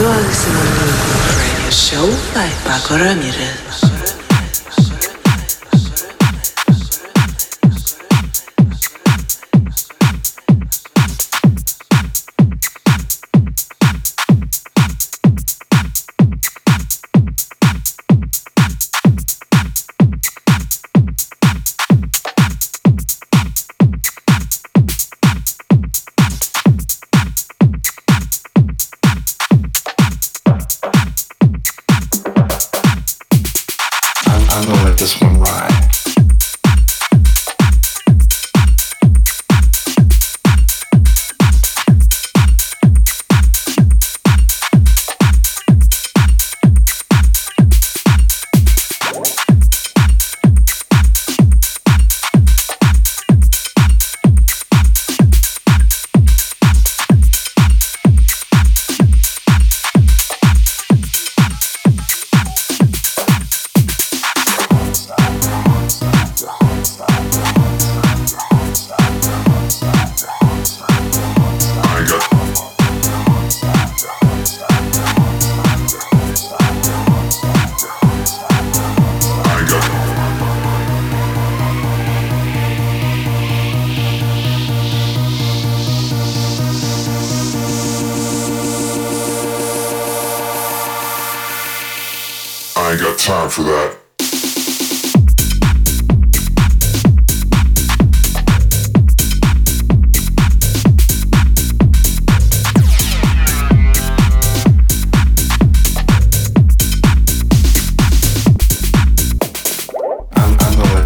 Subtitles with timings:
[0.00, 2.96] Radio Show by Paco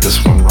[0.04, 0.22] Ramirez.
[0.22, 0.43] just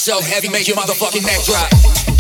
[0.04, 2.13] So heavy, make your motherfucking neck drop.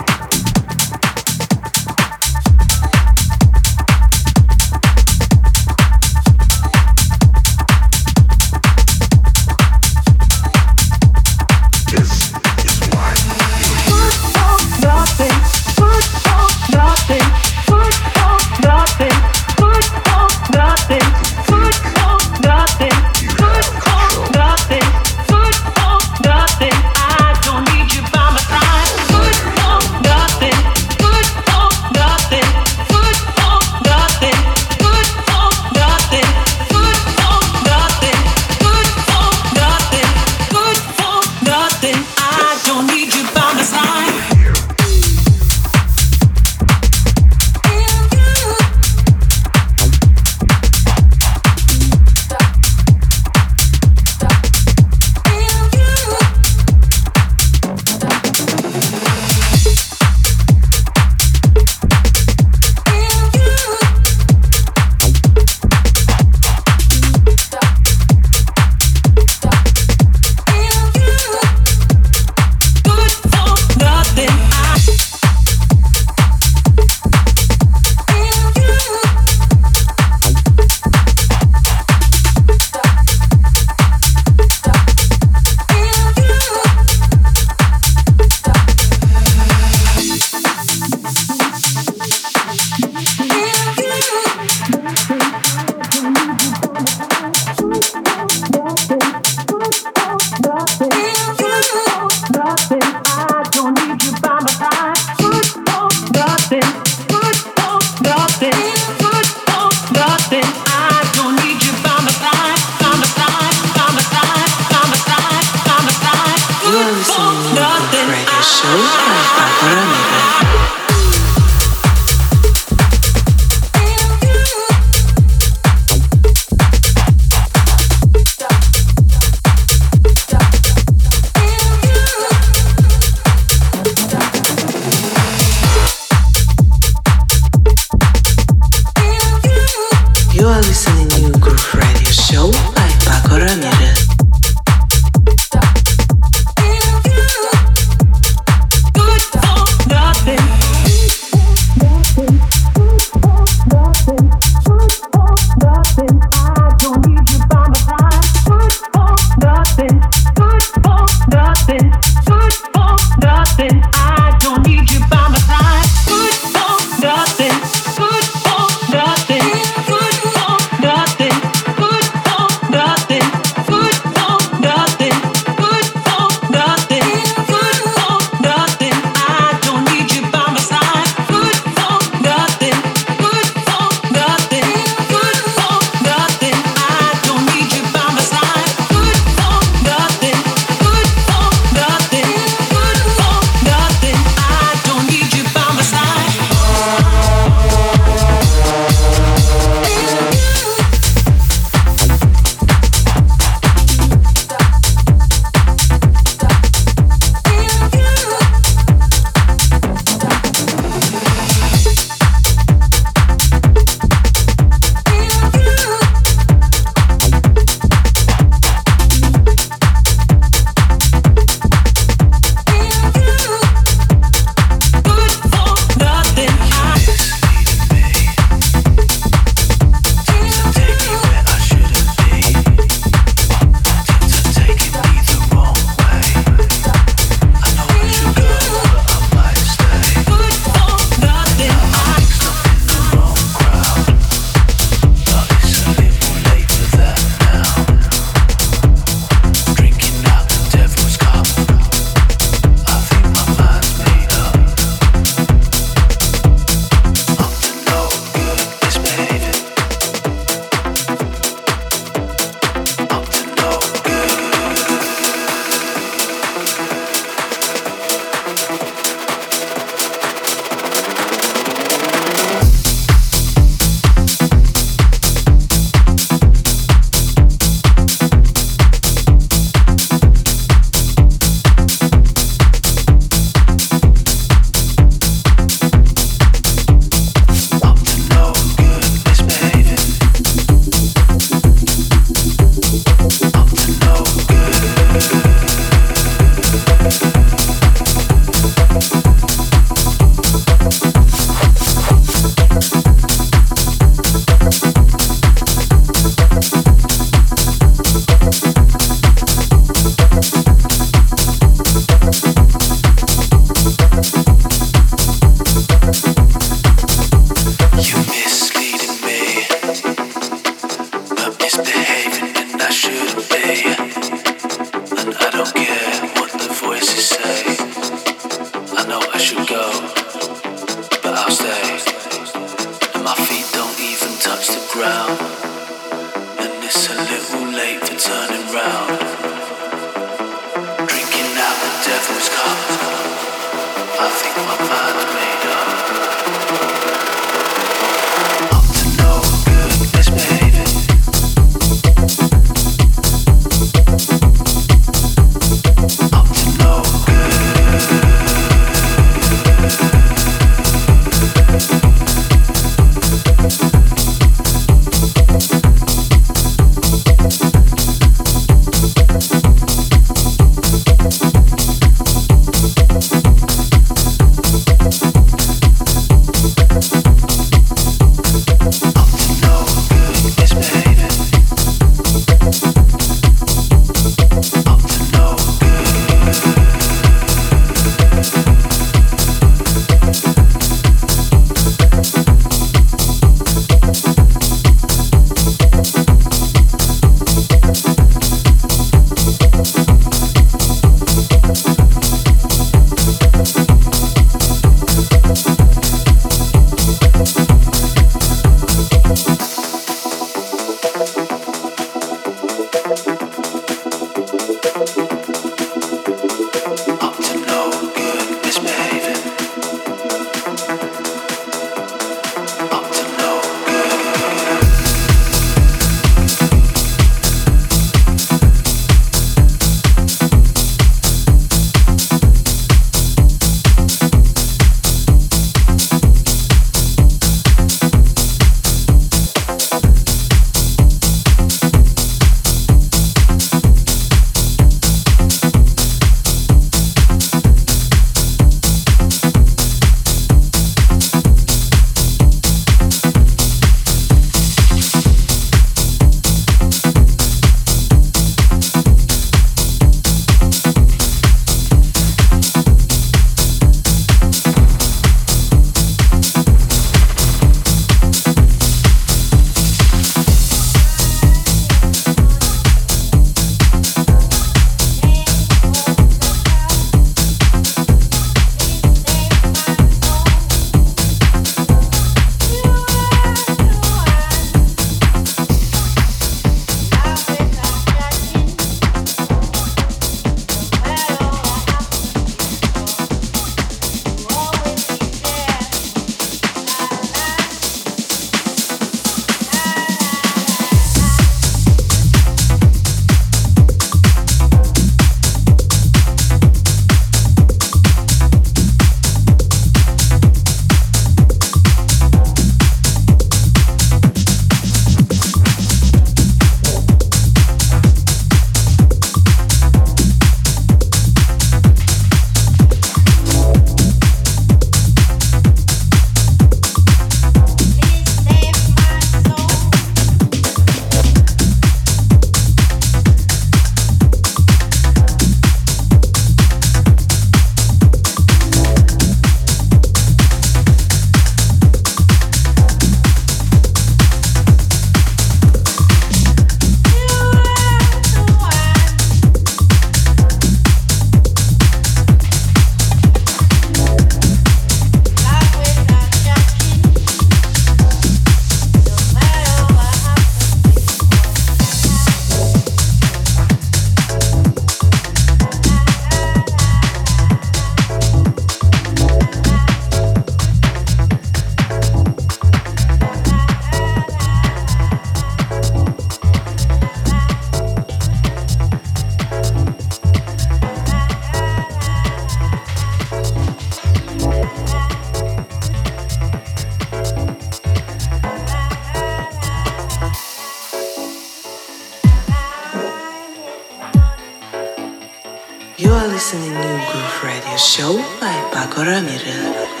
[598.01, 600.00] show by Pako Ramirez.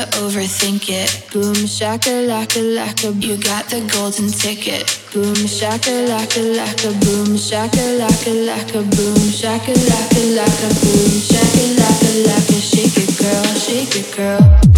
[0.00, 1.30] to overthink it.
[1.32, 4.84] Boom shaka laka laka, you got the golden ticket.
[5.12, 12.10] Boom shaka laka laka, boom shaka laka laka, boom shaka laka laka, boom shaka laka
[12.26, 12.60] laka.
[12.60, 14.69] Shake it, girl, shake it, girl.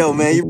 [0.00, 0.34] Yo, man.
[0.34, 0.49] You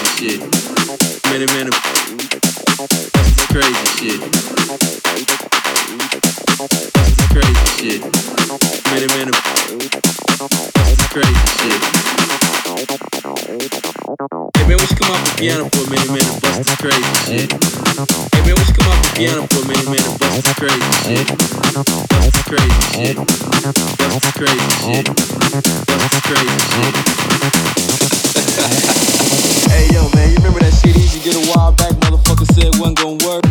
[0.00, 0.40] crazy shit.
[1.30, 1.74] Minute.
[3.12, 4.20] Bust this crazy shit.
[7.16, 8.00] This crazy shit.
[8.90, 9.36] Minute.
[10.74, 11.80] Bust this crazy shit.
[14.56, 16.06] Hey man, we should come piano for man,
[16.40, 17.50] bust this crazy shit.
[18.32, 21.26] Hey man, we should come piano for man, this crazy shit.
[22.48, 23.16] Crazy shit.
[24.34, 25.06] Crazy shit.
[26.24, 27.99] Crazy shit.
[29.70, 31.92] Hey yo, man, you remember that shit to get a while back?
[32.04, 32.98] Motherfucker said it wasn't.
[32.98, 33.44] Gonna work.